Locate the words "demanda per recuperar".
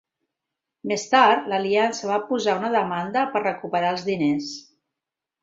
2.77-3.93